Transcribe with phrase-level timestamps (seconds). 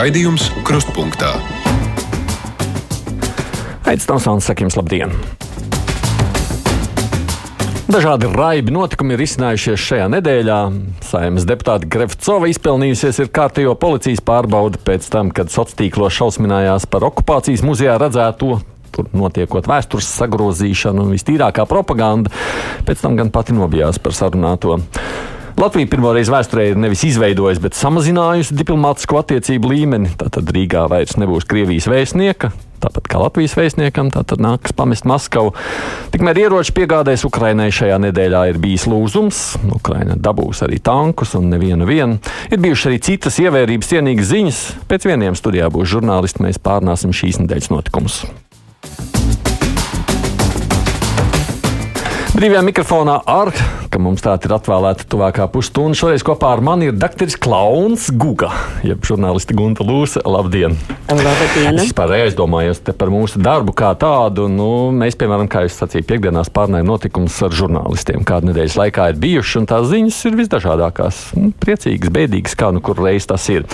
[0.00, 1.28] Raidījums Krustpunktā.
[3.84, 5.10] Aizsmeļamies, Tomsons, saka jums labdien!
[7.84, 10.56] Dažādi raibi notikumi ir izcinājušies šajā nedēļā.
[11.04, 17.04] Saimnes deputāte Grefcova izpelnījusies ir kārtējo policijas pārbaudi pēc tam, kad sociālos tīklos šausminājās par
[17.10, 18.56] okupācijas muzejā redzēto.
[18.96, 22.32] Tur notiekot vēstures sagrozīšanu un vistīrākā propaganda,
[22.88, 24.78] pēc tam gan pati nobijās par sarunāto.
[25.60, 30.08] Latvija pirmoreiz vēsturē ir nevis izveidojusi, bet samazinājusi diplomātisko attiecību līmeni.
[30.16, 32.48] Tātad Rīgā vairs nebūs Krievijas vēstnieka,
[32.80, 35.52] tāpat kā Latvijas vēstniekam, tad nāks pamest Maskavu.
[36.14, 39.42] Tikmēr ieroču piegādēs Ukrainai šajā nedēļā ir bijis lūzums.
[39.68, 42.16] Ukraina dabūs arī tankus un nevienu vienu.
[42.48, 44.62] Ir bijušas arī citas ievērības cienīgas ziņas.
[44.88, 48.22] Pēc vieniem studijā būs žurnālisti, mēs pārnāsim šīs nedēļas notikumus.
[52.40, 53.50] Brīvajā mikrofonā ar
[53.90, 55.98] ka mums tāda ir atvēlēta tuvākā pusstunda.
[55.98, 58.52] Šoreiz kopā ar mani ir dakteris Klauns Guga,
[58.86, 60.22] jeb žurnālisti Gunta Lūsa.
[60.22, 60.76] Labdien!
[61.10, 61.74] Labdien!
[61.74, 64.46] Es vispār aizdomājos par mūsu darbu kā tādu.
[64.50, 69.18] Nu, mēs, piemēram, kā jūs sacījāt, piekdienās pārnājam notikumus ar žurnālistiem, kādu nedēļas laikā ir
[69.24, 71.22] bijuši, un tās ziņas ir visdažādākās.
[71.40, 73.66] Nu, priecīgas, bēdīgas, kā nu kur reiz tas ir.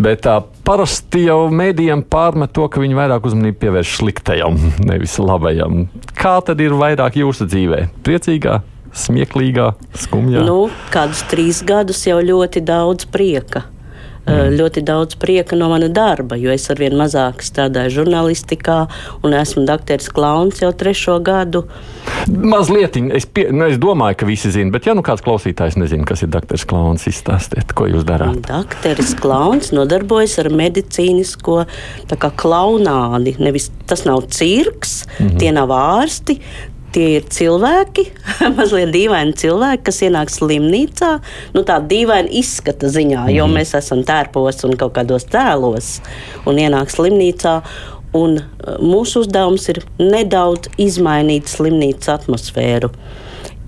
[0.00, 4.56] Bet tā parasti jau mēdījiem pārmet to, ka viņi vairāk uzmanību pievērš sliktajam,
[4.88, 5.86] nevis labajam.
[6.18, 7.84] Kā tad ir vairāk jūsu dzīvē?
[8.08, 8.60] Priecīgā,
[8.96, 10.40] smieklīgā, skumjā?
[10.48, 13.66] Nu, kādus trīs gadus jau ļoti daudz prieka.
[14.28, 14.56] Mm.
[14.58, 18.76] Ļoti daudz prieka no mana darba, jo es arvien mazāk strādāju žurnālistikā
[19.24, 21.62] un esmu dakteris Klauns jau trešo gadu.
[22.28, 26.04] Mazliet, es, pie, nu, es domāju, ka visi zina, bet ja nu kāds klausītājs nezina,
[26.08, 28.42] kas ir dakteris Klauns, izstāstiet, ko jūs darāt.
[28.48, 31.62] Dakteris Klauns nodarbojas ar medicīnisko
[32.36, 33.38] klaunādi.
[33.40, 35.38] Nevis, tas nav cirks, mm -hmm.
[35.40, 36.40] tie nav ārsti,
[36.94, 38.04] tie ir cilvēki,
[38.58, 41.12] mazliet dīvaini cilvēki, kas ienāk slimnīcā.
[41.56, 43.36] Nu, tā dīvaina izskata ziņā, mm.
[43.36, 43.60] jo mhm.
[43.60, 45.98] mēs esam tērpos un kaut kādos tēlos
[46.48, 47.60] un ienāk slimnīcā.
[48.16, 52.88] Un uh, mūsu uzdevums ir nedaudz izmainīt slimnīcas atmosfēru,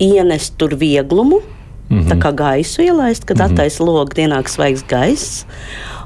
[0.00, 2.08] ienest tur vieglumu, mm -hmm.
[2.08, 3.52] tā kā gaisu ielaist, kad mm -hmm.
[3.52, 5.44] attaisno logu, ienāk svaigs gaiss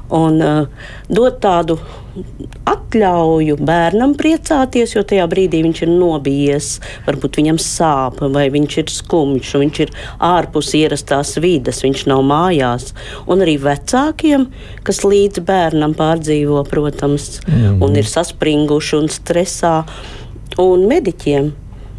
[0.09, 0.67] un uh,
[1.09, 1.79] dot tādu
[2.69, 6.69] atļauju bērnam priecāties, jo tajā brīdī viņš ir nobijies,
[7.07, 9.93] varbūt viņam sāp, vai viņš ir skumjš, viņš ir
[10.23, 12.93] ārpus ierastās vides, viņš nav mājās.
[13.27, 14.47] Un arī vecākiem,
[14.87, 17.83] kas līdz bērnam pārdzīvo, protams, mm.
[17.83, 19.77] un ir saspringuši un stresā,
[20.61, 21.53] un mediķiem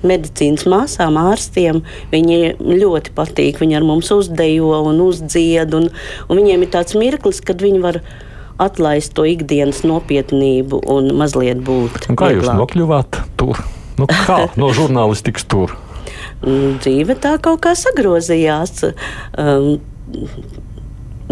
[0.07, 1.83] medicīnas māsām, ārstiem.
[2.13, 3.61] Viņi ļoti patīk.
[3.63, 5.75] Viņi ar mums uzdejo un uzdzied.
[5.77, 5.89] Un,
[6.29, 8.01] un viņiem ir tāds mirklis, kad viņi var
[8.63, 12.07] atlaist to ikdienas nopietnību un mazliet būt.
[12.11, 12.45] Un kā vieglāk.
[12.45, 13.61] jūs nokļuvāt tur?
[13.97, 15.77] Nu, kā no žurnālistikas tur?
[16.45, 18.91] Mm, dzīve tā kaut kā sagrozījās.
[19.41, 19.77] Um,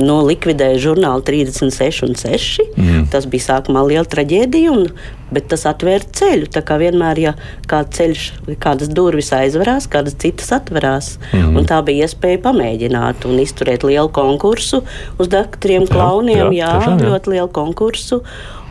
[0.00, 2.64] no likvidēja žurnālu 36 un 6.
[2.74, 3.04] Mm.
[3.12, 4.88] Tas bija sākumā liela traģēdija, un,
[5.34, 6.50] bet tas atvēra ceļu.
[6.54, 7.34] Tā kā vienmēr, ja
[7.70, 8.26] kāds ceļš,
[8.62, 11.14] kādas durvis aizverās, kādas citas atverās.
[11.32, 11.60] Mm.
[11.60, 14.82] Un tā bija iespēja pamēģināt un izturēt lielu konkursu
[15.18, 16.50] uz doktoriem, klauniem.
[16.50, 18.22] Jā, jā, jā, jā, ļoti lielu konkursu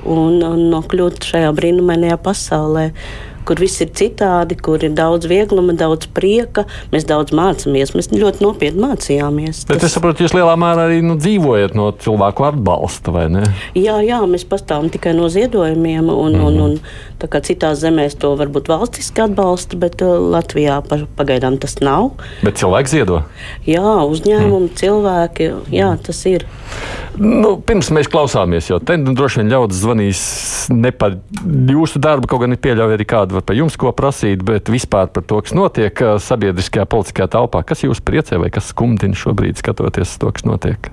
[0.03, 2.89] un, un nokļūt šajā brīnumainajā pasaulē
[3.47, 6.65] kur viss ir citādi, kur ir daudz viegluma, daudz prieka.
[6.93, 9.63] Mēs daudz mācāmies, mēs ļoti nopietni mācījāmies.
[9.69, 9.89] Bet Tas...
[9.89, 13.45] es saprotu, jūs lielā mērā arī nu, dzīvojat no cilvēku atbalsta, vai ne?
[13.77, 16.47] Jā, jā mēs pastāvam tikai no ziedojumiem, un, mm -hmm.
[16.47, 16.79] un, un
[17.21, 20.81] tā kā citās zemēs to varbūt valstiski atbalsta, bet uh, Latvijā
[21.17, 22.11] pagaidām tas nav.
[22.43, 23.23] Bet cilvēki ziedo?
[23.65, 24.75] Jā, uzņēmumi, mm.
[24.79, 26.45] cilvēki, jā, tas ir.
[27.19, 30.23] Nu, pirms mēs klausāmies, jo te nu, droši vien ļaudis zvanīs
[30.73, 34.71] ne par jūsu darbu, kaut gan ir pieļauj arī kādu par jums ko prasīt, bet
[34.73, 37.61] vispār par to, kas notiek sabiedriskajā, politiskajā telpā.
[37.67, 40.89] Kas jūs priecē vai kas skumdina šobrīd skatoties to, kas notiek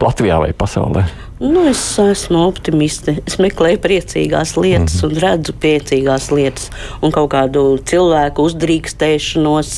[0.00, 1.04] Latvijā vai pasaulē?
[1.40, 3.14] Nu, es esmu optimiste.
[3.24, 5.12] Es meklēju priecīgās lietas mm -hmm.
[5.14, 6.68] un redzu priecīgās lietas
[7.00, 9.70] un kaut kādu cilvēku uzdrīkstēšanos,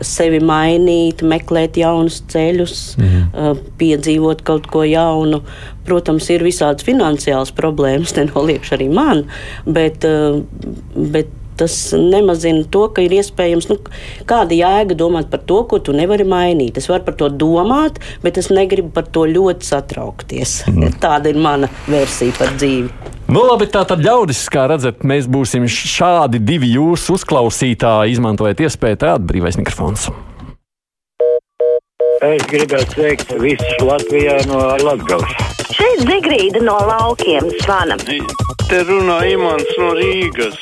[0.00, 3.60] sevi mainīt, meklēt jaunus ceļus, mm -hmm.
[3.78, 5.42] piedzīvot kaut ko jaunu.
[5.84, 9.24] Protams, ir visādas finansiālas problēmas, nenoliekšu arī man,
[9.66, 10.06] bet,
[10.96, 11.28] bet
[11.60, 13.78] tas nemazina to, ka ir iespējams, nu,
[14.28, 16.80] kāda jēga domāt par to, ko tu nevari mainīt.
[16.80, 20.62] Es varu par to domāt, bet es negribu par to ļoti satraukties.
[20.70, 20.96] Mm.
[21.04, 22.90] Tāda ir mana versija par dzīvi.
[23.32, 28.16] Nu, labi, tā tad ļaudis, kā redzat, mēs būsim šādi divi jūsu uzklausītāji.
[28.16, 30.10] Izmantojiet iespēju tādu brīvais mikrofons.
[32.22, 35.32] Es gribētu sveikt visus Latvijā no Latvijas.
[35.72, 37.96] Šeit Zigrīda no laukiem zvana.
[38.68, 40.60] Te runā Imants no Rīgas.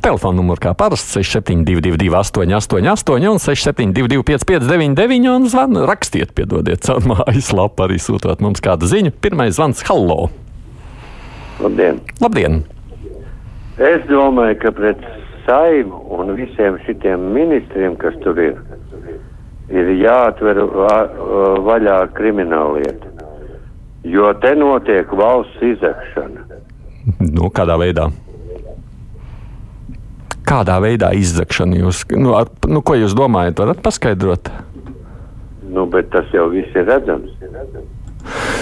[0.00, 7.84] Telefona numurs kā parasts 6722, 888, un 672, 559, un zvan, rakstiet, piedodiet, caur mājaslapu
[7.84, 9.12] arī sūtot mums kādu ziņu.
[9.20, 10.30] Pirmais zvans, hallo!
[11.60, 12.00] Labdien!
[12.24, 12.62] Labdien!
[13.76, 15.04] Es domāju, ka pret
[15.44, 18.56] saimu un visiem šitiem ministriem, kas tur ir,
[19.68, 20.96] ir jāatver va
[21.68, 23.12] vaļā krimināllieta.
[24.08, 26.48] Jo te notiek valsts izakšana.
[27.20, 28.08] Nu, kādā veidā?
[30.50, 34.50] Kādā veidā izzakšana jūs, nu, ar, nu, ko jūs domājat, varat paskaidrot?
[35.70, 37.30] Nu, bet tas jau viss ir redzams.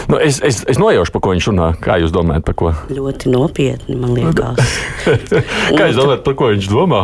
[0.08, 1.68] Nu, es, es, es nojaušu, par ko viņš runā.
[1.82, 2.72] Kā jūs domājat, par ko?
[2.92, 4.76] Ļoti nopietni, man liekas.
[5.78, 7.02] Kā jūs domājat, par ko viņš domā?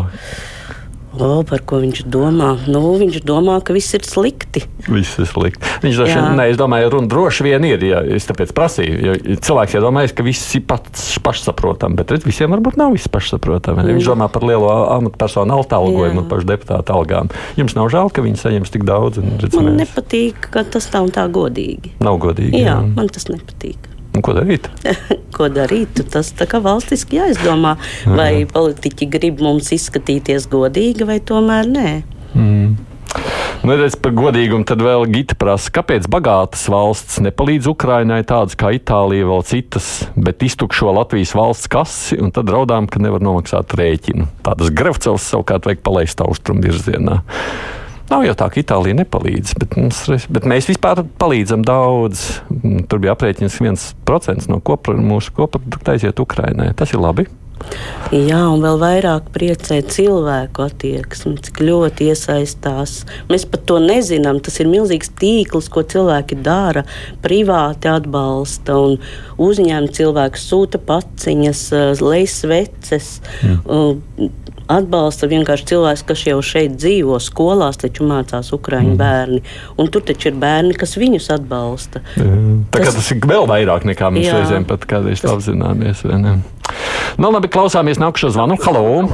[1.15, 2.53] O, par ko viņš domā?
[2.67, 4.65] Nu, viņš domā, ka viss ir slikti.
[4.89, 5.63] Viss ir slikti.
[5.85, 6.23] Viņš droši Jā.
[6.25, 7.85] vien, ne, es domāju, runa droši vien ir.
[7.87, 9.15] Ja, es tāpēc prasīju, jo
[9.47, 13.87] cilvēks iedomājas, ka viss ir pats pašsaprotami, bet redz, visiem varbūt nav viss pašsaprotami.
[13.95, 14.69] Viņš domā par lielo
[14.99, 17.31] amatpersonu atalgojumu un pašu deputātu algām.
[17.61, 19.23] Jums nav žēl, ka viņi saņems tik daudz.
[19.23, 21.95] Un, redz, Man mēs- nepatīk, ka tas tā un tā godīgi.
[22.01, 22.65] Nav godīgi.
[22.67, 23.91] Jā, man tas nepatīk.
[24.15, 24.71] Un ko darīt?
[25.35, 25.99] Ko darīt?
[26.15, 27.75] Tas kā valstiski jāizdomā,
[28.07, 31.89] vai politiķi grib mums izskatīties godīgi, vai tomēr nē.
[33.65, 38.75] Nu, redz, par godīgumu tad vēl Gita prasa, kāpēc bagātas valsts nepalīdz Ukrainai tādas kā
[38.77, 39.87] Itālija, vēl citas,
[40.21, 44.29] bet iztukšo Latvijas valsts kasi un tad raudām, ka nevar nomaksāt rēķinu.
[44.45, 47.23] Tādas Grevcovs savukārt vajag palaist austrumu virzienā.
[48.11, 52.27] Nav jau tā, ka Itālija nepalīdz, bet, mums, bet mēs vispār palīdzam daudz.
[52.91, 56.75] Tur bija aprēķins, ka viens procents no kopra, mūsu koprodukta aiziet Ukrainai.
[56.77, 57.27] Tas ir labi.
[58.15, 63.01] Jā, un vēl vairāk priecē cilvēku attieksmi, cik ļoti iesaistās.
[63.31, 64.39] Mēs pat to nezinām.
[64.45, 66.85] Tas ir milzīgs tīkls, ko cilvēki dara,
[67.25, 68.99] privāti atbalsta un
[69.43, 71.65] uzņem cilvēku, sūta paciņas,
[72.05, 73.11] lejas veces.
[73.43, 74.31] Mm.
[74.65, 79.01] Atbalsta vienkārši cilvēks, kas jau šeit dzīvo, skolās taču mācās ukraiņu mm.
[79.01, 79.41] bērni.
[79.77, 82.01] Un tur taču ir bērni, kas viņus atbalsta.
[82.17, 84.39] Tā kā tas ir vēl vairāk nekā mēs Jā.
[84.41, 86.01] reizēm pat kādreiz apzināmies.
[86.09, 86.35] vai ne?
[87.21, 88.57] Nu, labi, klausāmies nākušo zvanu.
[88.65, 89.05] Halo!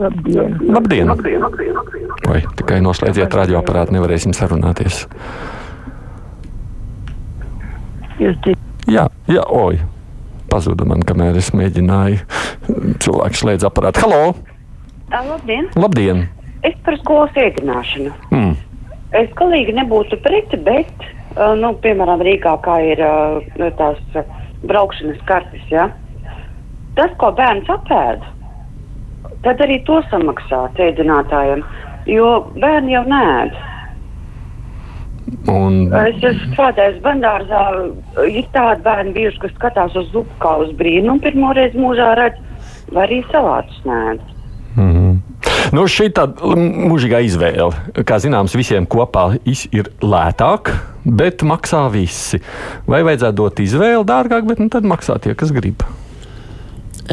[0.00, 0.56] Labdien!
[0.72, 1.12] Labdien!
[2.24, 5.04] Vai tikai noslēdziet radioaparātu, nevarēsim sarunāties.
[8.88, 9.82] Jā, jā, oi!
[10.52, 12.24] Pazuda man, kamēr es mēģināju.
[13.02, 14.04] Cilvēks slēdz aparātu.
[14.06, 14.20] Halo!
[15.12, 15.68] Labdien!
[15.76, 16.26] Labdien!
[16.64, 18.12] Es par skolas iedināšanu.
[18.32, 18.52] Mm.
[19.18, 21.08] Es galīgi nebūtu pret, bet,
[21.60, 23.02] nu, piemēram, Rīgā kā ir
[23.80, 23.98] tās
[24.64, 25.90] braukšanas kartes, ja?
[26.96, 28.24] tas, ko bērns apēd,
[29.44, 31.64] tad arī to samaksāt ēdinātājiem,
[32.12, 33.60] jo bērni jau nēd.
[35.48, 37.62] Un, Es esmu strādājis bandārzā,
[38.28, 42.40] ir tādi bērni bijuši, kas skatās uz zupu kā uz brīnumu pirmo reizi mūžā redz,
[42.94, 44.22] vai arī salātus nēd.
[44.76, 45.16] mm.
[45.76, 48.04] nu, šī tāda mūžīgā izvēle.
[48.08, 50.72] Kā zināms, visiem kopā ir lētāk,
[51.04, 52.40] bet maksā visi.
[52.88, 55.84] Vai vajadzētu dot izvēli dārgāk, bet nu, tad maksā tie, kas grib.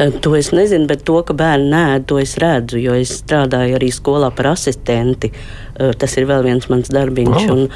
[0.00, 3.76] Eh, To es nezinu, bet to, ka bērni nē, to es redzu, jo es strādāju
[3.78, 5.30] arī skolā par asistenti.
[5.76, 7.52] Eh, Tas ir vēl viens mans darbiņš, Oh.
[7.52, 7.68] un,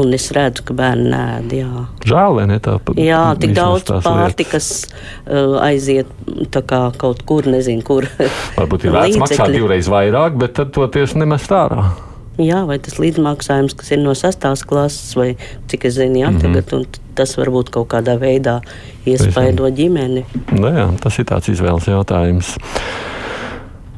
[0.00, 1.24] un es redzu, ka bērni nē,
[1.56, 1.86] jā.
[2.04, 2.58] Žēl, vai ne?
[2.60, 4.86] Tā, pa- Jā, tik daudz pārtikas
[5.26, 6.06] uh, aiziet
[6.52, 8.02] kā kaut kur, nezinu, kur.
[8.60, 11.90] Varbūt ir vērts maksāt divreiz vairāk, bet tad toties nemest ārā.
[12.40, 15.36] Jā, vai tas līdzmaksājums, kas ir no sastās klases, vai
[15.68, 16.40] cik es zinu, jā, Mhm.
[16.40, 18.58] tagad, un t- tas varbūt kaut kādā veidā
[19.08, 20.24] iespaido ģimeni.
[20.56, 22.56] Nu, jā, tas ir tāds izvēles jautājums.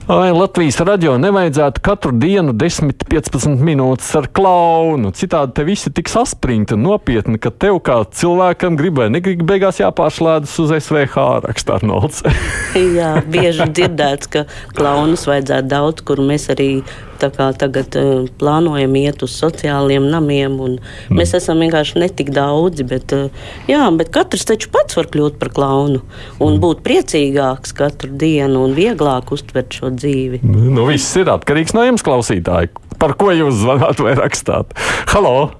[0.06, 5.12] Vai Latvijas radio nevajadzētu katru dienu 10-15 minūtes ar klaunu?
[5.14, 9.78] Citādi te visi tik saspringti un nopietni, ka tev kā cilvēkam grib vai negrib beigās
[9.78, 12.24] jāpārslēdzas uz SVH rakstā Arnolds.
[12.98, 16.70] Jā, bieži dzirdēts, ka klaunus vajadzētu daudz, kur mēs arī
[17.30, 20.58] tagad uh, plānojam iet uz sociāliem namiem.
[20.60, 20.78] un
[21.12, 23.30] Mēs esam vienkārši netik daudzi, bet, uh,
[23.70, 26.02] jā, bet katrs taču pats var kļūt par klaunu
[26.42, 30.42] un būt priecīgāks katru dienu un vieglāk uztvert šo dzīvi.
[30.42, 32.72] nu, viss ir atkarīgs no jums, klausītāji.
[32.98, 34.74] Par ko jūs zvanāt vai rakstāt?
[35.12, 35.52] Halo!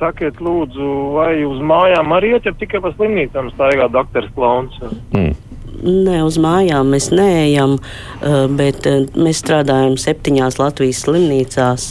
[0.00, 4.78] Sakiet, lūdzu, vai uz mājām arī iet, ja tikai pa slimnīcām staigā doktors Klauns?
[5.12, 5.34] Mm.
[5.80, 7.78] Nē, uz mājām mēs neejam,
[8.20, 11.86] eh, bet eh, mēs strādājam septiņās Latvijas slimnīcās.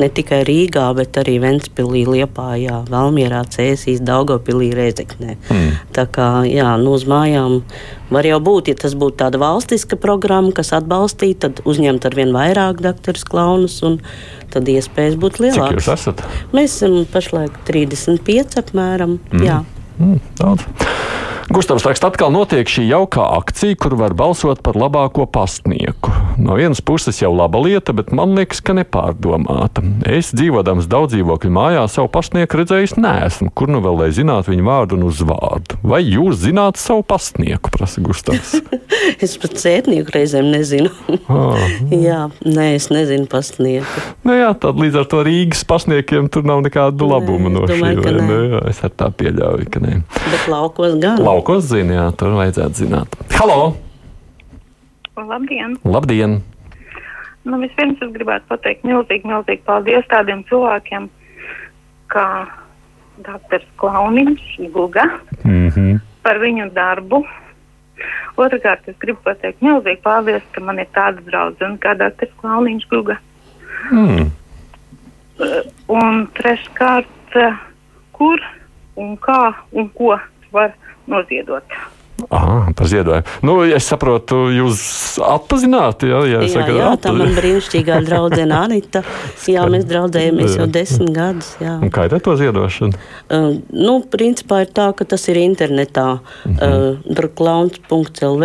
[0.00, 5.38] Ne tikai Rīgā, bet arī Ventspīlī, Liepājā, Valmierā, Cēsīs, Daugopilī, Reizeknē.
[5.48, 5.72] Mm.
[5.96, 7.62] Tā kā, jā, nu uz mājām
[8.10, 12.36] var jau būt, ja tas būtu tāda valstiska programma, kas atbalstītu, tad uzņemt ar vien
[12.36, 14.00] vairāk doktorus klaunus un
[14.52, 15.92] tad iespējas būtu Cik jūs lielākas.
[15.96, 16.24] esat?
[16.52, 19.46] Mēs esam pašlaik 35 apmēram, mm.
[19.46, 19.62] jā.
[20.00, 20.64] Mm, daudz.
[21.50, 26.12] Gustavs raksta, atkal notiek šī jaukā akcija, kur var balsot par labāko pastnieku.
[26.38, 29.82] No vienas puses jau laba lieta, bet man liekas, ka nepārdomāta.
[30.06, 33.50] Es dzīvodams daudz dzīvokļu mājā savu pastnieku redzējis neesmu.
[33.50, 35.80] Kur nu vēl lai zinātu viņu vārdu un uzvārdu?
[35.90, 38.54] Vai jūs zināt savu pastnieku, prasa Gustavs?
[39.26, 40.94] es pat sētnieku reizēm nezinu.
[41.26, 41.58] Ah.
[42.06, 44.06] jā, nē, es nezinu pastnieku.
[44.22, 48.06] Nu jā, tad līdz ar to Rīgas pastniekiem tur nav nekāda labuma no es domāju,
[48.06, 48.06] šī.
[48.06, 48.40] vai nē.
[48.54, 49.89] Jā, Es ar tā pieļauju, ka nē.
[50.30, 51.18] Bet laukos gan.
[51.24, 53.16] Laukos zina, jā, tur vajadzētu zināt.
[53.38, 53.76] Halo!
[55.16, 55.76] Labdien!
[55.84, 56.38] Labdien!
[57.44, 61.08] Nu, vispirms es gribētu pateikt milzīgi, milzīgi paldies tādiem cilvēkiem,
[62.12, 62.26] kā
[63.24, 63.64] dr.
[63.80, 64.42] Klauniņš,
[64.72, 65.06] Guga,
[65.44, 66.00] Mm -hmm.
[66.22, 67.24] par viņu darbu.
[68.36, 72.28] Otrakārt, es gribu pateikt milzīgi paldies, ka man ir tāda draudzene kā dr.
[72.40, 73.16] Klauniņš, Guga.
[73.90, 74.30] mm.
[75.88, 77.36] Un treškārt,
[78.12, 78.40] kur
[78.96, 79.40] un kā
[79.72, 80.16] un ko
[80.52, 80.74] var
[81.06, 81.64] noziedot.
[82.30, 83.24] Aha, par ziedojumu.
[83.42, 84.82] Nu, es saprotu, jūs
[85.24, 89.02] atpazināt, jā, jā, Jā, saka, jā, tā atpazin- man brīnišķīgā draudzene Anita.
[89.50, 91.48] Jā, mēs draudzējamies jau desmit gadus.
[91.60, 91.78] Jā.
[91.82, 92.94] Un kā ir ar to ziedošanu?
[93.30, 96.56] Uh, nu, principā ir tā, ka tas ir internetā, Mhm.
[96.62, 98.44] uh, drklauns.lv,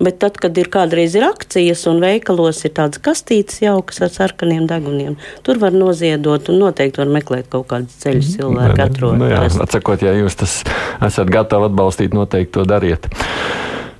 [0.00, 4.66] bet tad, kad ir kādreiz ir akcijas un veikalos ir tādas kastītes jaukas ar sarkaniem
[4.70, 5.16] deguniem,
[5.46, 9.18] tur var noziedot un noteikti var meklēt kaut kādus ceļus cilvēku atrodot.
[9.18, 10.60] Nu, jā, atsakot, ja jūs tas
[11.04, 13.08] esat gatavi atbalstīt, noteikti to dariet.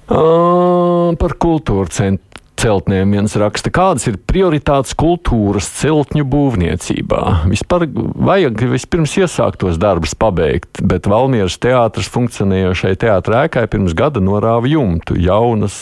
[0.05, 2.31] Uh, par kultūru centru.
[2.55, 7.19] Celtniem viens raksta, kādas ir prioritātes kultūras celtņu būvniecībā.
[7.51, 14.23] Vispār vajag vispirms iesākt tos darbus pabeigt, bet Valmieras teātris funkcionējošai teātrē ēkai pirms gada
[14.23, 15.77] norāva jumtu jaunas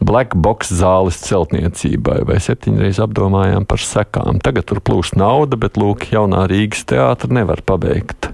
[0.00, 4.40] black box zāles celtniecībai, vai septiņreiz apdomājām par sekām.
[4.40, 8.30] Tagad tur plūst nauda, bet lūk, jaunā Rīgas teātra nevar pabeigt.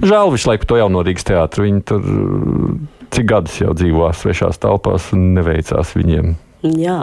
[0.00, 1.66] Žēl visu laiku to jauno Rīgas teātru.
[1.66, 2.06] Viņi tur
[3.14, 6.34] cik gadus jau dzīvo svešās telpās un neveicās viņiem.
[6.66, 7.00] Jā.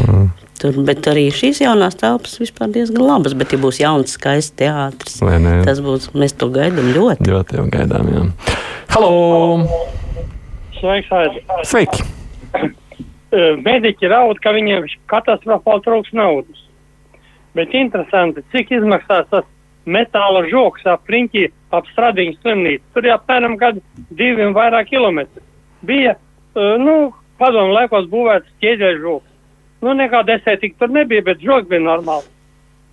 [0.00, 0.28] Mm.
[0.56, 3.34] Tur, bet arī šīs jaunās telpas vispār diezgan labas.
[3.36, 6.08] Bet, ja būs jauns, skaists teātris, tas būs.
[6.16, 7.28] Mēs to gaidām ļoti.
[7.28, 8.24] Ļoti jau gaidām, jā.
[8.94, 9.10] Halo!
[10.78, 11.44] Sveiks, Aidi.
[11.68, 12.08] Sveiki!
[13.36, 16.60] Eh, Mediķi raud, ka viņiem katastrofāli trūks naudas.
[17.58, 19.44] Bet interesanti, cik izmaksās tas
[19.86, 22.84] metāla žoks ap riņķi, ap stradiņu slimnīcu.
[22.94, 23.82] Tur jau apmēram gadu
[24.18, 25.42] divi un vairāk kilometri.
[25.86, 29.32] Bija, eh, nu, padomu laikos būvēts ķieģeļu žoks.
[29.84, 32.28] Nu, nekāda esētika tur nebija, bet žoks bija normāls.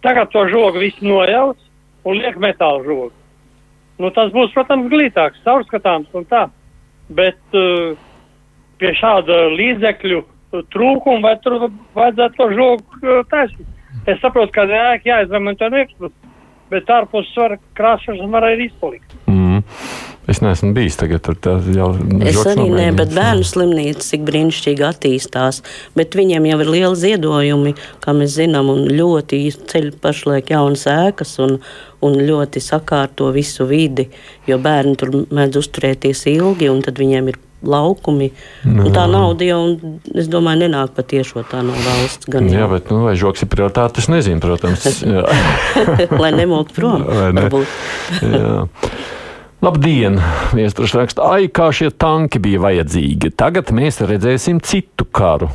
[0.03, 1.57] Tagad to žogu visi nojauc
[2.03, 3.11] un liek metāla žogu.
[4.01, 6.47] Nu, tas būs, protams, glītāks, caurskatāms un tā.
[7.13, 7.93] Bet uh,
[8.81, 10.23] pie šāda līdzekļu
[10.73, 13.69] trūkuma, vai tur vajadzētu to žogu uh, taisīt.
[14.09, 16.17] Es saprotu, ka ēka jāizremontē iekšpuses,
[16.73, 19.15] bet ārpus var krāšņas var arī izpalikt.
[19.29, 19.61] Mm.
[20.27, 21.89] Es neesmu bijis tagad, tur tas jau
[22.23, 25.59] Es žoks arī nē, bet bērnu slimnīca cik brīnišķīgi attīstās.
[25.99, 29.41] Bet viņiem jau ir liela ziedojumi, kā mēs zinām, un ļoti
[29.73, 31.57] ceļ pašlaik jaunas ēkas un,
[32.07, 34.07] un ļoti sakārto visu vidi,
[34.47, 38.29] jo bērni tur mēdz uzturēties ilgi, un tad viņiem ir laukumi.
[38.67, 39.61] Un tā nauda jau,
[40.15, 42.29] es domāju, nenāk patiešo tā no valsts.
[42.31, 44.85] Gan Jā, jau, bet nu, vai žoks ir prioritāte, es nezinu, protams.
[45.13, 45.25] Jā.
[46.23, 47.03] lai nemok prom.
[47.13, 47.49] Vai ne?
[48.21, 48.53] Jā.
[49.63, 50.17] Labdien!
[50.51, 53.31] Viestures raksta, ai, kā šie tanki bija vajadzīgi.
[53.39, 55.47] Tagad mēs redzēsim citu karu.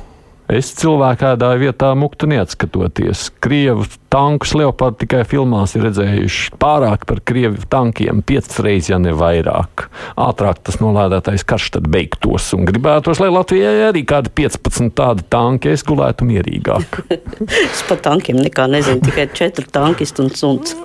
[0.49, 3.27] Es cilvēku ēdāju vietā muktu neatskatoties.
[3.45, 9.13] Krievu tankus Leopardi tikai filmās ir redzējuši pārāk par krievu tankiem, piecas reizes, ja ne
[9.17, 9.87] vairāk.
[10.19, 15.73] Ātrāk tas nolādētais karš tad beigtos un gribētos, lai Latvijai arī kādi 15 tādi tanki
[15.77, 17.01] es gulētu mierīgāk.
[17.49, 20.77] Es par tankiem nekā nezinu, tikai četri tankisti un suns.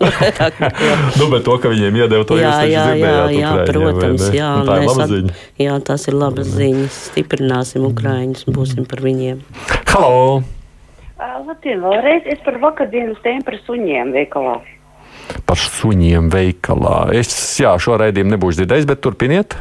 [1.19, 4.37] Nu, bet to, ka viņiem iedeva to jā, jūs jā, jā, jā, Ukraiņiem, protams, ne?
[4.37, 5.37] jā, tā ir laba at- ziņa.
[5.61, 6.99] jā, tās ir labas ziņas.
[7.11, 9.39] Stiprināsim Ukrāņus un būsim par viņiem.
[9.93, 10.43] Halo!
[11.23, 14.57] Labdien, vēlreiz es par vakardienas tēmu par suņiem veikalā.
[15.47, 17.13] par suņiem veikalā.
[17.15, 19.55] Es jā, šo raidījumu nebūšu dzirdējis, bet turpiniet.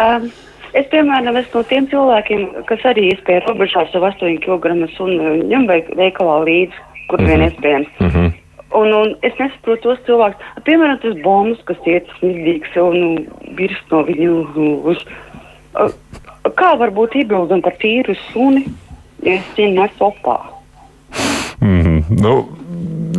[0.00, 0.30] Um,
[0.72, 5.68] es, piemēram, esmu no tiem cilvēkiem, kas arī iespēja robežā savu 8 kg sunu ņem
[5.70, 7.28] veik- veikalā līdzi, kur mm -hmm.
[7.28, 7.92] vien iespējams.
[8.00, 8.32] Mm -hmm.
[8.74, 13.78] Un, un es nesaprotu tos cilvēkus, piemēram, tas bombas, kas iet smirdīgs un nu, virs
[13.90, 14.32] no viņu
[14.90, 15.06] uz.
[16.54, 18.66] Kā var būt iebildumi par tīru suni,
[19.22, 20.53] ja es viņu nesu opā?
[21.60, 22.20] Mm -hmm.
[22.20, 22.34] nu,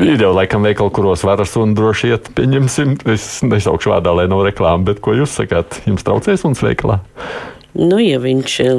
[0.03, 2.97] ir jau laikam veikali, kuros varas un droši iet, pieņemsim.
[3.13, 5.81] Es nesaukšu vārdā, lai nav reklāma, bet ko jūs sakāt?
[5.85, 6.99] Jums traucēs un veikalā?
[7.75, 8.69] Nu, ja viņš eh,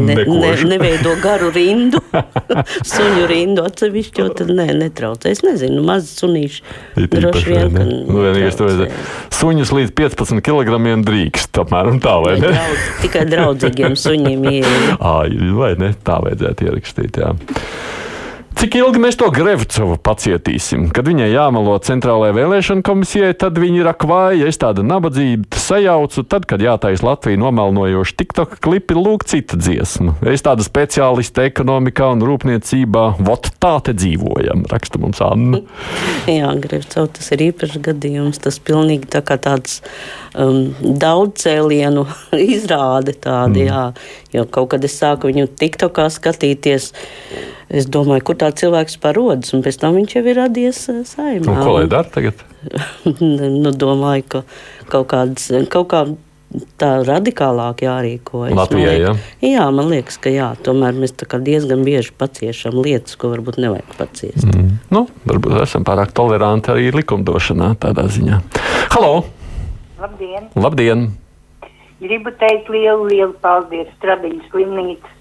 [0.00, 2.00] ne, ne, neveido garu rindu,
[2.94, 5.34] suņu rindu atsevišķi, tad nē, netraucē.
[5.34, 6.62] Es nezinu, maz sunīši.
[7.02, 7.98] Ir Droši vien, ka ne?
[8.08, 9.02] Nu, vienīgais, to vajadzēja.
[9.36, 11.60] Suņus līdz 15 kg drīkst.
[11.66, 12.48] Apmēram tā, vai ne?
[12.48, 14.96] Draudz, tikai draudzīgiem suņiem ieeja.
[15.04, 15.92] Ai, vai ne?
[16.08, 17.20] Tā vajadzētu ierakstīt.
[17.20, 17.34] Jā.
[18.56, 20.86] Cik ilgi mēs to Grevcovu pacietīsim?
[20.96, 24.46] Kad viņai jāmelo centrālajai vēlēšana komisijai, tad viņi ir akvāji.
[24.48, 30.14] Es tādu nabadzību sajaucu, tad, kad jātaisa Latviju nomelnojoši TikTok klipi, lūk, cita dziesma.
[30.32, 35.60] Es tāda speciālista ekonomikā un rūpniecībā, vot tā te dzīvojam, raksta mums Anna.
[36.38, 38.40] Jā, Grevcov, tas ir īpašs gadījums.
[38.40, 39.82] Tas pilnīgi tā kā tāds
[40.32, 42.06] um, daudzcēlienu
[42.56, 43.68] izrāde tāda, mm.
[43.68, 43.84] jā.
[44.32, 46.90] Jo kaut kad es sāku viņu TikTokā skatīties,
[47.68, 51.48] es domāju, kur tā cilvēks parodas, un pēc tam viņš jau ir radies saimā.
[51.48, 52.42] Un ko lai dara tagad?
[53.20, 54.42] nu, domāju, ka
[54.92, 56.04] kaut kāds, kaut kā
[56.80, 58.54] tā radikālāk jārīkojas.
[58.56, 59.12] Latvijai, Man jā?
[59.12, 63.58] liek- Jā, man liekas, ka jā, tomēr mēs kā diezgan bieži paciešam lietas, ko varbūt
[63.62, 64.46] nevajag paciest.
[64.46, 64.78] Mm.
[64.94, 68.40] Nu, varbūt esam pārāk toleranti arī likumdošanā tādā ziņā.
[68.94, 69.24] Halo!
[70.00, 70.50] Labdien!
[70.54, 71.06] Labdien!
[71.96, 75.15] Gribu teikt lielu, lielu paldies Stradiņas slimnīcas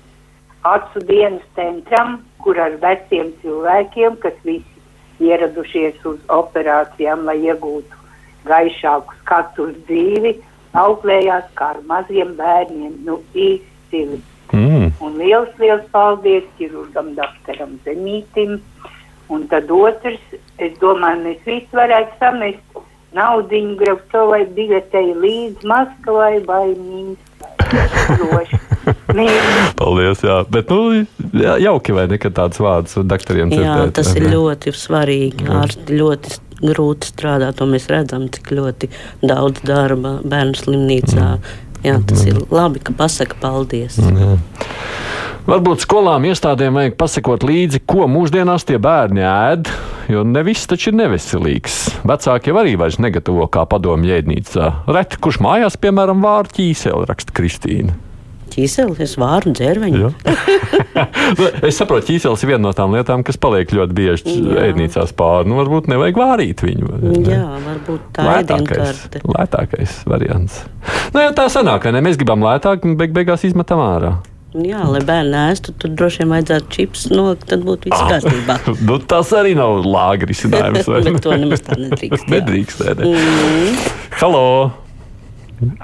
[0.65, 4.75] acu dienas centram, kur ar veciem cilvēkiem, kas visi
[5.23, 8.03] ieradušies uz operācijām, lai iegūtu
[8.49, 10.35] gaišāku skatu uz dzīvi,
[10.77, 12.97] auklējās kā ar maziem bērniem.
[13.07, 14.21] Nu, izcili.
[14.53, 14.91] Mm.
[15.01, 18.59] Un liels, liels paldies ķirurgam doktoram Zemītim.
[19.33, 20.21] Un tad otrs,
[20.61, 22.83] es domāju, mēs visi varētu samest
[23.17, 27.87] naudiņu Grevcovai biletei līdz Maskavai vai Minskai.
[28.19, 28.64] Droši.
[29.79, 30.39] Paldies, jā.
[30.51, 34.27] Bet, nu, jā, jauki vai ne, ka tāds vārds doktoriem Jā, dzirdēt, tas vai ir
[34.35, 35.47] ļoti svarīgi.
[35.61, 38.89] Ārsti ļoti grūti strādā, to mēs redzam, cik ļoti
[39.25, 41.29] daudz darba bērnu slimnīcā.
[41.85, 43.99] Jā, tas ir labi, ka pasaka paldies.
[44.01, 44.37] Jā.
[45.45, 49.69] Varbūt skolām, iestādēm vajag pasakot līdzi, ko mūsdienās tie bērni ēd,
[50.09, 51.75] jo ne viss taču ir neveselīgs.
[52.01, 54.71] Vecāki jau arī vairs negatavo kā padomu ēdnīcā.
[54.89, 57.93] Reti, kurš mājās, piemēram, vāru ķīseli, raksta Kristīna.
[58.55, 60.01] Ķīselis, vārnu dzērveņu.
[60.05, 60.35] Jā.
[61.35, 65.49] Nu, es saprotu, ķīselis ir viena no tām lietām, kas paliek ļoti bieži ēdnīcās pāri.
[65.51, 66.93] Nu, varbūt nevajag vārīt viņu.
[67.01, 67.17] ne?
[67.27, 70.61] Jā, varbūt tā ir Lētākais, lētākais variants.
[71.11, 72.03] Nu, jā, tā sanāk, ne?
[72.05, 74.13] mēs gribam lētāk, un beig beigās izmetam ārā.
[74.55, 78.55] Jā, lai bērni ēstu, tad droši vien vajadzētu čips nolikt, tad būtu viss kārtībā.
[78.87, 80.87] nu, tas arī nav lāga risinājums.
[81.09, 82.31] Bet to nemaz tā nedrīkst.
[82.31, 82.87] Nedrīkst.
[82.87, 83.11] Ne?
[83.11, 83.85] Mm.
[84.21, 84.47] Halo!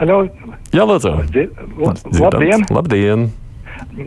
[0.03, 0.25] Alo,
[0.75, 1.13] Jā, lūdzu!
[2.19, 2.65] labdien!
[2.71, 3.29] Labdien!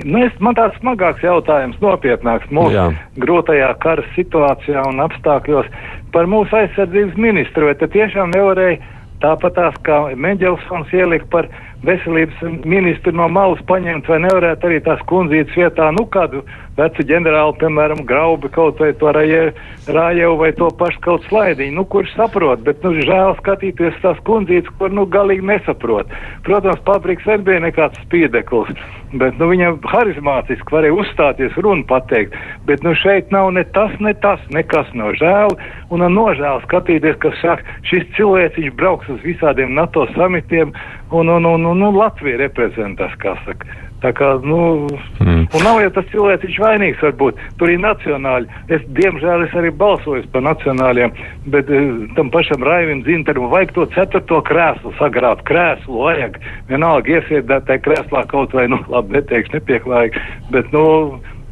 [0.04, 2.84] Nu, es, man tāds smagāks jautājums, nopietnāks mūsu Jā.
[3.20, 5.68] grūtajā kara situācijā un apstākļos
[6.14, 7.68] par mūsu aizsardzības ministru.
[7.68, 8.78] Vai tad tiešām nevarēja
[9.24, 11.48] tāpat tās kā Meģelsons ielikt par
[11.86, 16.42] veselības ministru no malas paņemt, vai nevarētu arī tās kundzītes vietā, nu kādu
[16.78, 22.14] vecu ģenerāli, piemēram, graubi kaut vai to rājēju vai to pašu kaut slaidiņu, nu kurš
[22.16, 26.10] saprot, bet nu žēl skatīties tās kundzītes, kur nu galīgi nesaprot.
[26.46, 28.74] Protams, Pabriks arī bija nekāds spīdeklis,
[29.20, 32.34] bet nu viņam harizmātiski varēja uzstāties runu pateikt,
[32.66, 35.54] bet nu šeit nav ne tas, ne tas, nekas nav žēl,
[35.94, 40.74] un ar nožēlu skatīties, ka saka, šis cilvēciņš brauks uz visādiem NATO samitiem
[41.10, 43.66] un, un, un, un, un Latviju reprezentēs, kā saka.
[44.04, 44.86] Tā kā, nu,
[45.24, 45.46] Mm.
[45.56, 47.38] un nav jau tas cilvēks, viņš vainīgs varbūt.
[47.56, 48.46] Tur ir nacionāļi.
[48.68, 51.14] Es, diemžēl, es arī balsoju par nacionāļiem,
[51.48, 51.86] bet eh,
[52.16, 55.40] tam pašam Raivim Zinteram vajag to ceturto krēslu sagrāt.
[55.48, 56.36] Krēslu vajag.
[56.68, 60.20] Vienalga iesiedēt tajā krēslā kaut vai, nu, labi, neteikšu nepieklājīgi,
[60.52, 60.84] bet, nu,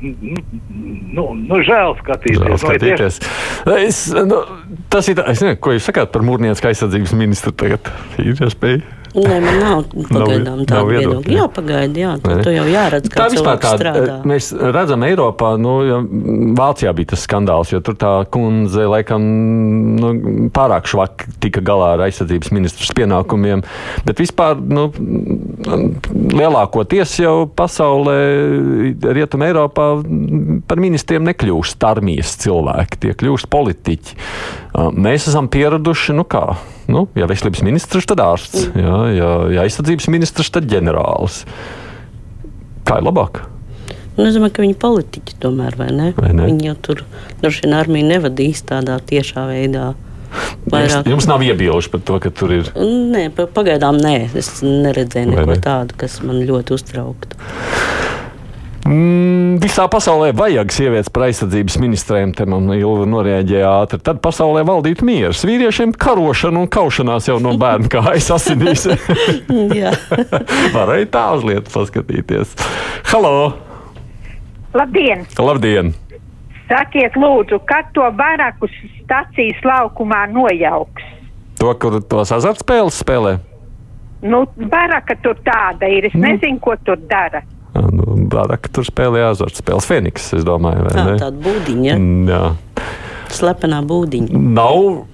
[0.02, 0.36] nu,
[1.16, 2.42] nu, nu žēl skatīties.
[2.42, 3.20] Žēl Nu, skatīties.
[3.86, 4.42] Es, nu,
[4.92, 5.16] tas ir.
[5.16, 7.88] tā- Es nezinu, ko jūs sakāt par mūrnieku aizsardzības ministru tagad.
[8.18, 8.82] Ir iespēja.
[9.12, 11.34] Nē, man nav pagaidām nav tāda viedokļa.
[11.36, 14.04] Jā, pagaidi, jā, tu, tu jau jāredz, kā Tā vispār cilvēks strādā.
[14.06, 14.14] tāda.
[14.30, 15.98] Mēs redzam, Eiropā, nu, ja
[16.56, 19.26] Vācijā bija tas skandāls, jo tur tā kundze laikam
[20.00, 20.12] nu,
[20.54, 23.64] pārāk švaki tika galā ar aizsardzības ministrs pienākumiem.
[24.08, 24.88] Bet vispār nu,
[26.32, 28.16] lielākoties jau pasaulē,
[29.12, 29.88] Rietumē, Eiropā
[30.68, 34.16] par ministriem nekļūst armijas cilvēki, tie kļūst politiķi.
[34.72, 36.54] Mēs esam pieraduši, nu kā,
[36.92, 41.42] nu, ja veselības ministrs, tad ārsts, ja, ja, ja aizsardzības ministrs, tad ģenerālis.
[42.88, 43.42] Kā ir labāk?
[44.16, 46.08] Nu, es domāju, ka viņi ir politiķi tomēr, vai ne?
[46.18, 46.48] Vai ne?
[46.50, 47.04] Viņi jau tur
[47.40, 49.92] droši vien armiju nevadīs tādā tiešā veidā.
[50.72, 52.68] Jums, jums nav iebilduši par to, ka tur ir.
[52.76, 54.14] Nē, pa- pagaidām nē.
[54.38, 55.56] Es neredzēju neko ne?
[55.56, 55.64] ne?
[55.64, 57.40] tādu, kas man ļoti uztrauktu.
[58.82, 64.00] Mm, visā pasaulē vajag sievietes par aizsardzības ministrēm, te man ilgi norēģēja ātri.
[64.02, 65.44] Tad pasaulē valdītu miers.
[65.46, 68.88] Vīriešiem karošana un kaušanās jau no bērna kājas asinīs.
[69.80, 69.94] Jā.
[70.76, 72.56] Varēja tā uz lietu paskatīties.
[73.12, 73.52] Halo!
[74.74, 75.28] Labdien!
[75.38, 75.94] Labdien!
[76.66, 81.06] Sakiet, lūdzu, kad to baraku stacijas laukumā nojauks?
[81.60, 83.36] To, kur tos azartspēles spēlē?
[84.22, 86.08] Nu, baraka tur tāda ir.
[86.08, 87.42] Es nezinu, ko tur dara.
[87.72, 92.52] Nu, Bārāk tur spēlēja azartspēles Feniks, es domāju, Tā, tāda būdiņa, Mm, Jā.
[93.32, 94.28] slepenā būdiņa.
[94.36, 95.06] Nav.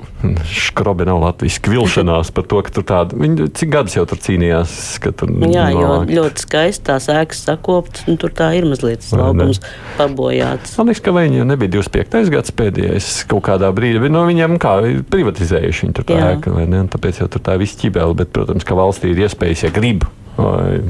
[0.50, 3.14] Skrobi nav Latvijas vilšanās par to, ka tur tāda.
[3.14, 4.72] Viņi cik gadus jau tur cīnījās?
[5.14, 9.20] Tur Jā, jo ļoti skaisti tās ēkas sakoptas, un tur tā ir mazliet tas Vai
[9.20, 9.28] ne?
[9.46, 9.60] laukums
[10.00, 10.74] pabojāts.
[10.80, 12.32] Man liekas, ka viņi jau nebija 25.
[12.34, 14.10] gads pēdējais kaut kādā brīdī.
[14.10, 14.74] Nu, viņiem kā
[15.14, 16.32] privatizējuši viņu tur tā Jā.
[16.34, 16.82] ēka, vai ne?
[16.82, 20.02] Un Tāpēc jau tur tā viss ķibeli, bet, protams, ka valstī ir iespējas, ja grib,
[20.34, 20.80] vai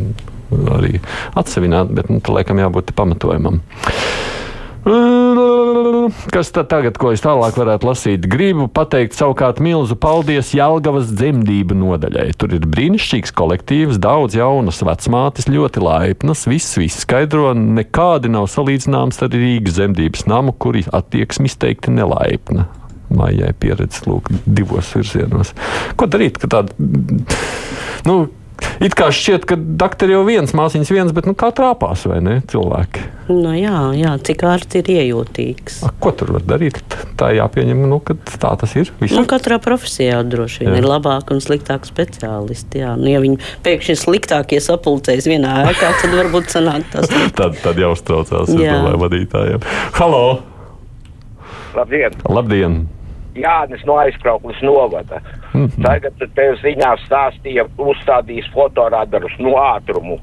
[0.51, 0.99] arī
[1.39, 3.63] atsevināt, bet, nu, tur laikam jābūt pamatojumam.
[6.33, 8.25] Kas tad tagad, ko es tālāk varētu lasīt?
[8.31, 12.31] Gribu pateikt savukārt milzu paldies Jālgavas dzemdību nodaļai.
[12.41, 19.21] Tur ir brīnišķīgs kolektīvs, daudz jaunas vecmātes, ļoti laipnas, viss, viss skaidro, nekādi nav salīdzināms
[19.27, 22.71] ar Rīgas dzemdības namu, kuri attieksmi izteikti nelaipna.
[23.13, 25.53] Mājai pieredze lūk divos virzienos.
[26.01, 26.73] Ko darīt, ka tāda,
[28.09, 28.19] nu,
[28.85, 32.41] it kā šķiet, ka daktari jau viens, māsīņas viens, bet nu kā trāpās, vai ne,
[32.51, 33.05] cilvēki?
[33.29, 35.83] Nu, jā, jā, cik ārsts ir iejūtīgs.
[35.85, 36.81] A, ko tur var darīt?
[37.21, 38.89] Tā jāpieņem, nu, ka tā tas ir.
[39.05, 40.81] Nu, katrā profesijā droši vien Jā.
[40.81, 42.81] ir labāki un sliktāki speciālisti.
[42.81, 42.95] Jā.
[42.97, 47.13] Nu, ja viņi pēkšņi sliktākie sapulcēs vienā ēkā, tad varbūt sanāk tas.
[47.39, 48.79] tad, tad jau uztraucās Jā.
[48.79, 49.67] domāju, vadītājiem.
[49.99, 50.23] Halo!
[51.77, 52.17] Labdien!
[52.25, 52.87] Labdien!
[53.43, 55.23] Jānis no aizkrauklis novada.
[55.53, 55.83] Mhm.
[55.85, 60.19] Tagad te ziņās stāstīja, uzstādījis fotoradarus no ātrumu.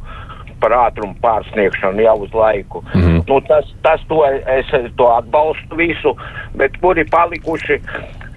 [0.60, 2.82] Par ātrumu pārsniegšanu jau uz laiku.
[2.93, 3.23] Mhm.
[3.28, 6.15] Nu, tas, tas to es to atbalstu visu,
[6.56, 7.82] bet kur ir palikuši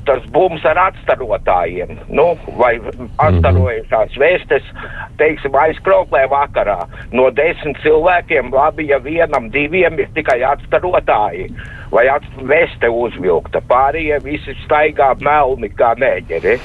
[0.08, 1.94] tas bums ar atstarotājiem?
[2.08, 2.74] Nu, vai
[3.24, 4.66] atstarojušās vēstes,
[5.20, 6.80] teiksim, aizkrauklē vakarā.
[7.12, 11.50] No desmit cilvēkiem labi, ja vienam, diviem ir tikai atstarotāji.
[11.92, 12.04] Vai
[12.48, 16.58] veste uzvilkta, pārējie visi staigā melni kā neģeri.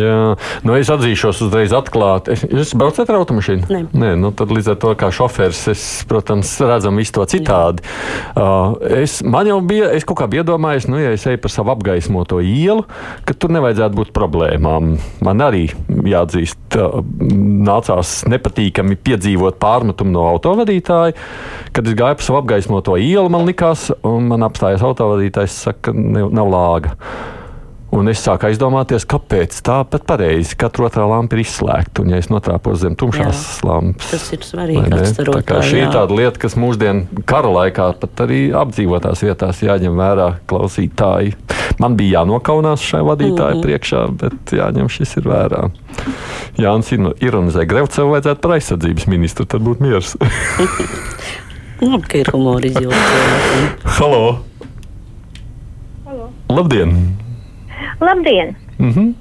[0.00, 2.36] Jā, nu es atzīšos uzreiz atklāti.
[2.50, 3.68] Jūs braucat ar automašīnu?
[3.72, 3.80] Nē.
[3.96, 7.84] Nē nu, tad līdz ar to, kā šoferis, es, protams, redzam visu to citādi.
[8.36, 11.52] Uh, es, man jau bija, es kaut kā biju iedomājies, nu, ja es eju pa
[11.52, 12.84] savu apgaismoto ielu,
[13.26, 14.96] ka tur nevajadzētu būt problēmām.
[15.26, 17.00] Man arī jāatzīst, uh,
[17.70, 21.16] nācās nepatīkami piedzīvot pārmetumu no autovadītāja.
[21.76, 26.52] Kad es gāju pa savu apgaismoto ielu, man likās, un man apstājās autovadītājs, saka, nav
[26.52, 26.96] lāga.
[27.96, 30.56] Un es sāku aizdomāties, kāpēc tā pat pareizi.
[30.60, 32.02] Katra otrā lampa ir izslēgta.
[32.04, 33.68] Un, ja es notrāpos zem tumšās Jā.
[33.70, 35.00] lampas, Tas ir svarīgi.
[35.16, 39.96] Tā kā šī ir tāda lieta, kas mūsdienu kara laikā pat arī apdzīvotās vietās jāņem
[39.96, 41.32] vērā klausītāji.
[41.80, 43.58] Man bija jānokaunās šai vadītāja mm.
[43.58, 43.64] -hmm.
[43.64, 45.66] priekšā, bet jāņem šis ir vērā.
[46.60, 50.16] Jānis ir- ironizē, Grevcevu vajadzētu par aizsardzības ministru, tad būtu miers.
[51.84, 52.96] Labi, ka ir humora izjūta.
[53.98, 54.24] Halo!
[56.04, 56.32] Halo.
[56.48, 57.25] Labdien!
[58.02, 58.54] Labdien!
[58.78, 59.14] Mhm.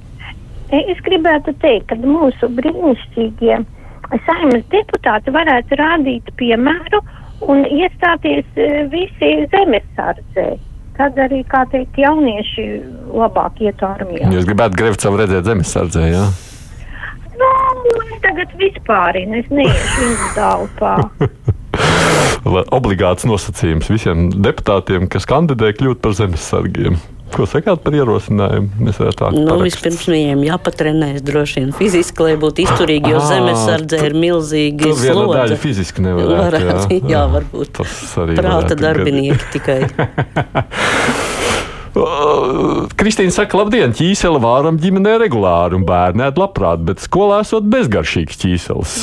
[0.75, 3.59] Es gribētu teikt, ka mūsu brīnišķīgie
[4.25, 7.01] saimnes deputāti varētu rādīt piemēru
[7.45, 10.47] un iestāties eh, visi zemesardzē.
[10.95, 12.65] Tad arī, kā teikt, jaunieši
[13.11, 14.29] labāk iet armijā.
[14.31, 16.23] Jūs gribētu Grevcevu redzēt zemesardzē, jā?
[17.35, 17.49] Nu,
[18.05, 20.93] es tagad vispār neiešu viņu dalpā.
[22.55, 26.95] Lai Obligāts nosacījums visiem deputātiem, kas kandidē, kļūt par zemesargiem.
[27.35, 28.69] Ko sakāt par ierosinājumu?
[28.87, 33.99] Mēs varētu tā Nu, vispirms viņiem jāpatrenējas droši vien fiziski, lai būtu izturīgi, jo zemesardze
[34.07, 36.37] ir milzīgi Tur viena daļa fiziski nevarētu.
[36.39, 37.73] Varētu, jā, varbūt.
[37.81, 39.79] Tas arī Prāta darbinieki tikai.
[41.95, 47.67] Uh, Kristīna saka, labdien, ķīseli vāram ģimenē regulāri un bērni ēd labprāt, bet skolā esot
[47.71, 48.95] bezgaršīgs ķīselis.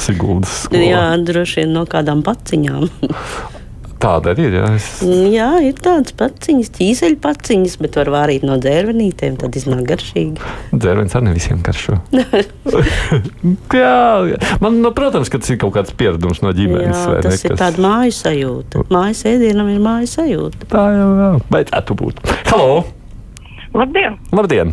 [0.00, 0.84] Siguldas skolā.
[0.84, 2.90] Jā, droši vien no kādām paciņām.
[4.00, 4.68] Tāda arī ir, jā.
[4.78, 4.86] Es...
[5.04, 10.40] Jā, ir tādas paciņas, ķīseļu paciņas, bet var vārīt no dzērvenītēm, tad iznāk garšīgi.
[10.72, 11.98] Dzērvens arī ne visiem garšo.
[13.76, 13.98] jā,
[14.30, 14.38] jā.
[14.64, 16.96] Man, nu, protams, ka tas ir kaut kāds pieredums no ģimenes.
[16.96, 18.86] Jā, tas ne, ir tāds māju sajūta.
[18.94, 20.70] Mājas ēdienam ir māju sajūta.
[20.72, 21.32] Tā jau jā.
[21.52, 22.24] vajadzētu būt.
[22.48, 22.80] Halo!
[23.76, 24.16] Labdien!
[24.32, 24.72] Labdien!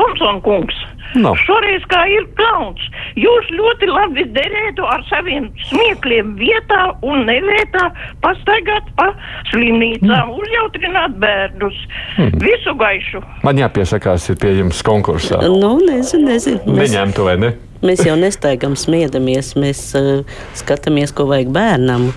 [0.00, 0.80] Tomson kungs!
[1.18, 1.32] No.
[1.38, 2.82] Šoreiz kā ir kauns.
[3.18, 7.88] Jūs ļoti labi derētu ar saviem smiekliem vietā un nevietā
[8.22, 9.10] pastaigāt pa
[9.50, 10.36] slimnīcām, mm.
[10.38, 11.80] uzjautrināt bērnus.
[12.18, 12.36] Mm.
[12.44, 13.24] Visu gaišu.
[13.46, 15.42] Man jāpiesakās ir pie jums konkursā.
[15.46, 16.78] Nu, nezinu, nezinu.
[16.78, 17.52] Neņemtu vai ne?
[17.80, 22.10] Mēs jau nestaigam smiedamies, mēs uh, skatāmies, ko vajag bērnam.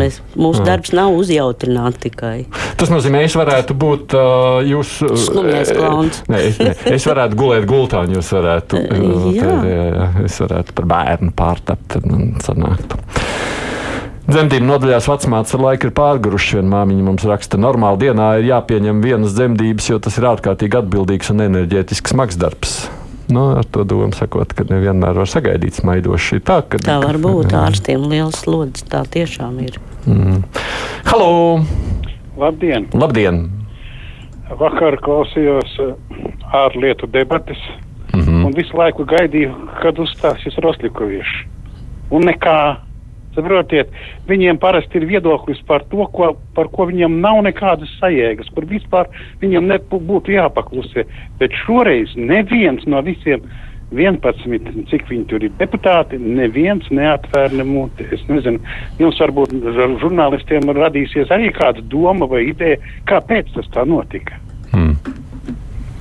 [0.00, 0.72] Mēs, mūsu Jā.
[0.72, 2.48] darbs nav uzjautrināt tikai.
[2.80, 6.22] Tas nozīmē, es varētu būt uh, jūsu skumjais klauns.
[6.32, 8.82] Nē, es, nē, es varētu gulēt gultā, un jūs varētu,
[9.38, 9.46] jā.
[9.46, 12.98] Tā, jā, jā, es varētu par bērnu pārtapt un sanākt.
[14.26, 16.56] Dzemdību nodaļās vecmātes ar laiku ir pārguruši.
[16.58, 20.82] Viena māmiņa mums raksta, ka normāli dienā ir jāpieņem vienas dzemdības, jo tas ir ārkārtīgi
[20.82, 22.80] atbildīgs un enerģētisks smags darbs.
[23.28, 26.38] Nu, ar to domu sakot, ka nevienmēr var sagaidīt smaidoši.
[26.46, 28.86] Tā, ka, tā var būt ārstiem liels slodzes.
[28.86, 29.80] Tā tiešām ir.
[30.06, 30.44] Mm.
[31.08, 31.64] Halo!
[32.38, 32.86] Labdien!
[32.94, 33.48] Labdien.
[34.60, 35.94] Vakar klausījos eh,
[36.54, 37.58] ārlietu debatas
[38.12, 38.46] mm -hmm.
[38.46, 41.42] un visu laiku gaidīju, kad uzstāsies Roslikovičs.
[42.10, 42.76] Un nekā
[43.36, 43.92] Saprotiet,
[44.30, 49.10] viņiem parasti ir viedoklis par to, ko, par ko viņiem nav nekādas sajēgas, kur vispār
[49.42, 51.04] viņiem nebūtu jāpaklusē.
[51.40, 53.44] Bet šoreiz neviens no visiem
[53.94, 58.08] 11, cik viņi tur ir deputāti, neviens neatvēra ne muti.
[58.16, 58.58] Es nezinu,
[58.98, 59.54] jums varbūt
[60.02, 64.40] žurnālistiem radīsies arī kāda doma vai ideja, kāpēc tas tā notika.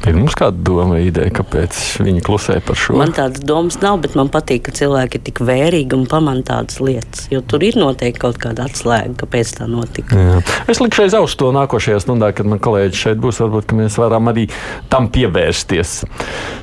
[0.05, 2.93] Ir mums kāda doma, ideja, kāpēc viņi klusē par šo?
[2.99, 6.77] Man tādas domas nav, bet man patīk, ka cilvēki ir tik vērīgi un pamana tādas
[6.83, 7.25] lietas.
[7.33, 10.13] Jo tur ir noteikti kaut kāda atslēga, kāpēc tā notika.
[10.13, 10.43] Jā.
[10.69, 13.41] Es likšu aiz ausu to nākošajā stundā, kad man kolēģi šeit būs.
[13.41, 14.45] Varbūt mēs varam arī
[14.93, 15.95] tam pievērsties.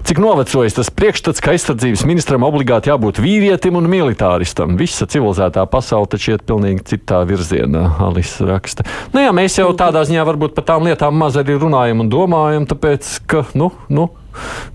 [0.07, 4.79] Cik novecojis tas priekšstats, ka aizsardzības ministram obligāti jābūt vīrietim un militāristam?
[4.79, 8.87] Visa civilizētā pasaule taču iet pilnīgi citā virzienā, Alisa raksta.
[9.15, 12.67] Nu, jā, mēs jau tādā ziņā varbūt par tām lietām maz arī runājam un domājam,
[12.71, 14.11] tāpēc, ka, nu, nu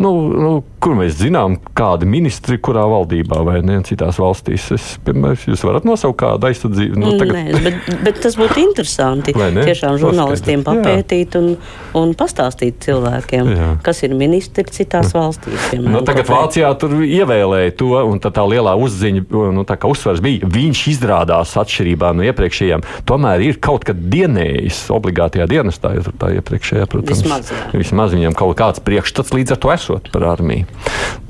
[0.02, 0.52] Nu, nu,
[0.84, 4.68] kur mēs zinām, kādi ministri kurā valdībā vai ne citās valstīs?
[4.76, 7.00] Es, piemēram, jūs varat nosaukt kādu aizsardzību.
[7.02, 7.38] Nu, tagad...
[7.38, 9.34] Nē, bet, bet tas būtu interesanti.
[9.34, 11.50] Tiešām žurnālistiem papētīt un,
[11.98, 13.70] un pastāstīt cilvēkiem, Jā.
[13.86, 15.70] kas ir ministri citās valstīs.
[15.72, 16.30] Piemēram, nu, tagad?
[16.30, 20.84] Vācijā tur ievēlēja to, un tā, tā lielā uzziņa, nu, tā kā uzsvars bija, viņš
[20.94, 22.86] izrādās atšķirībā no iepriekšējiem.
[23.08, 27.66] Tomēr ir kaut kad dienējis obligātajā dienestā, ja tā iepriekšējā, protams, vismaz, jā.
[27.74, 30.66] vismaz viņam kaut kāds priekšstats līdz līdz ar to esot par armiju.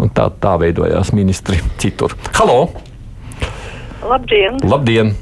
[0.02, 2.16] Un tā, tā veidojās ministri citur.
[2.34, 2.70] Halo!
[4.02, 4.58] Labdien!
[4.66, 5.14] Labdien.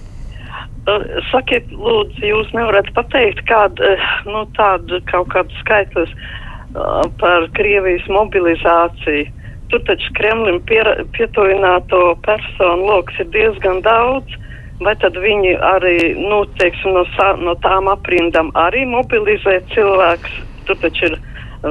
[0.86, 7.50] Uh, sakiet, lūdzu, jūs nevarat pateikt kādu, uh, nu, tādu kaut kādu skaitlis uh, par
[7.58, 9.28] Krievijas mobilizāciju.
[9.74, 14.40] Tur taču Kremlim pietuvināto personu lokus ir diezgan daudz.
[14.86, 17.04] Vai tad viņi arī, nu, teiksim, no,
[17.42, 20.44] no tām aprindām arī mobilizē cilvēkus?
[20.70, 21.18] Tur taču ir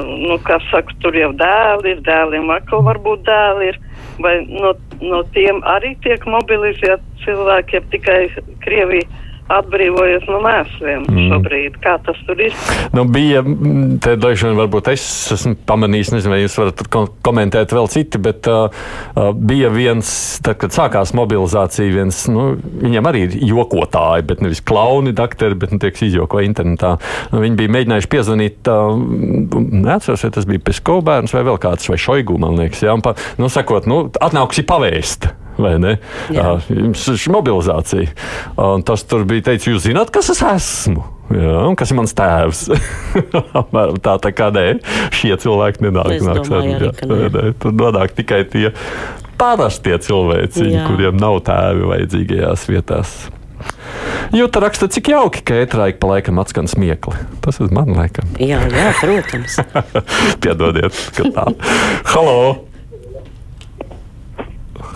[0.03, 3.79] nu, kā saka, tur jau dēli ir, dēliem atkal varbūt dēli ir,
[4.23, 8.19] vai no, no tiem arī tiek mobilizēti cilvēki, ja tikai
[8.65, 9.07] Krievija
[9.51, 11.27] atbrīvojies no mēsliem mm.
[11.29, 11.77] šobrīd.
[11.83, 12.55] Kā tas tur ir?
[12.95, 13.43] Nu, bija,
[14.01, 15.05] te daži varbūt es
[15.35, 16.83] esmu pamanījis, nezinu, vai jūs varat
[17.25, 18.73] komentēt vēl citi, bet uh,
[19.13, 20.09] uh, bija viens,
[20.45, 22.47] tad, kad sākās mobilizācija, viens, nu,
[22.81, 26.95] viņam arī ir jokotāji, bet nevis klauni dakteri, bet, nu, tiek izjoko internetā.
[27.33, 28.97] Nu, viņi bija mēģinājuši piezvanīt, uh,
[29.85, 33.13] neatceros, vai tas bija Peskovbērns vai vēl kāds, vai Šoigu, man liekas, jā, un, pa,
[33.41, 35.97] nu, sakot, nu, atnākusi pavēst vai ne?
[36.33, 36.55] Jā.
[36.73, 38.13] Ir mobilizācija.
[38.61, 41.05] Un tas tur bija teicis, jūs zināt, kas es esmu?
[41.33, 42.65] Jā, un kas ir mans tēvs?
[44.05, 44.65] tā tā kā nē,
[45.15, 46.11] šie cilvēki nenāk.
[46.21, 47.29] Nāks, domāju, jā, nē.
[47.33, 48.69] Nē, tur nonāk tikai tie
[49.39, 53.15] parastie cilvēciņi, kuriem nav tēvi vajadzīgajās vietās.
[54.35, 57.17] Jūta raksta, cik jauki, ka ētrā ik pa laikam atskan smiekli.
[57.45, 58.29] Tas ir man laikam.
[58.41, 59.59] Jā, jā protams.
[60.43, 61.49] Piedodiet, ka tā.
[62.13, 62.39] Halo!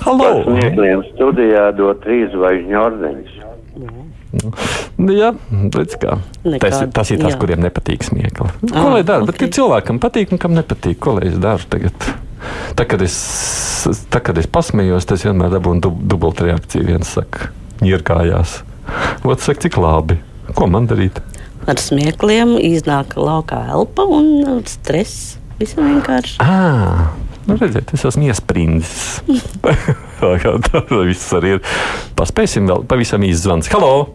[0.05, 0.29] Halo!
[0.45, 3.35] Smiekliem studijā dod trīs zvaigžņu ordeņus.
[4.99, 5.31] Nu, jā,
[5.73, 6.19] redz, kā.
[6.61, 7.37] tas, tas ir tas, jā.
[7.41, 8.49] kuriem nepatīk smiekli.
[8.61, 9.25] Ko ah, lai dara?
[9.25, 9.47] Okay.
[9.47, 12.09] Bet, cilvēkam patīk un kam nepatīk, ko lai es daru tagad?
[12.77, 13.15] Tā, kad es,
[14.13, 16.85] tā, kad es pasmējos, tas vienmēr dabūnu dub, dubultu reakciju.
[16.91, 17.49] Viens saka,
[17.81, 18.59] ņirkājās.
[19.25, 20.19] Otrs saka, cik labi.
[20.55, 21.19] Ko man darīt?
[21.69, 25.35] Ar smiekliem iznāk laukā elpa un stress.
[25.59, 26.39] Visam vienkārši.
[26.39, 27.11] À.
[27.49, 29.23] Nu, redziet, es esmu iesprindis.
[30.21, 30.35] Tā
[31.07, 31.61] viss arī ir.
[32.19, 33.69] Paspēsim vēl pavisam īsi zvans.
[33.73, 34.11] Halo!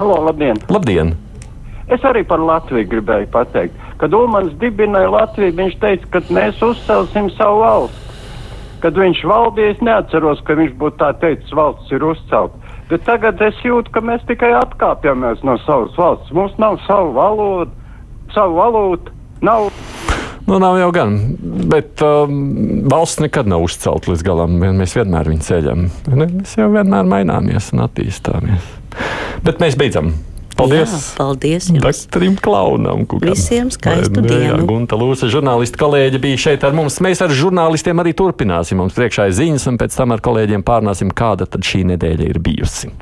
[0.00, 0.58] Halo, labdien!
[0.72, 1.14] Labdien!
[1.94, 3.78] Es arī par Latviju gribēju pateikt.
[4.02, 8.18] Kad Ulmans dibināja Latviju, viņš teica, ka mēs uzcelsim savu valsti.
[8.82, 12.54] Kad viņš valdīja, es neatceros, ka viņš būtu tā teicis, valsts ir uzcelt.
[12.90, 16.34] Bet tagad es jūtu, ka mēs tikai atkāpjamies no savas valsts.
[16.34, 17.70] Mums nav savu valodu,
[18.34, 19.14] savu valūtu,
[19.46, 19.68] nav.
[20.50, 21.18] Nu, nav jau gan,
[21.70, 22.40] bet um,
[22.90, 24.56] valsts nekad nav uzcelta līdz galam.
[24.80, 25.86] Mēs vienmēr viņu ceļam.
[26.10, 28.74] Mēs jau vienmēr maināmies un attīstāmies.
[29.46, 30.10] Bet mēs beidzam
[30.60, 30.92] Paldies!
[30.92, 31.84] Jā, paldies jums!
[31.84, 33.04] Doktorim Klaunam!
[33.08, 33.32] Kukam.
[33.32, 34.32] Visiem skaistu Vai ne?
[34.34, 34.66] Jā, dienu!
[34.68, 36.98] Gunta Lūsa, žurnālisti kolēģi bija šeit ar mums.
[37.04, 38.80] Mēs ar žurnālistiem arī turpināsim.
[38.80, 42.42] Mums priekšā ir ziņas, un pēc tam ar kolēģiem pārnāsim, kāda tad šī nedēļa ir
[42.44, 42.92] bijusi.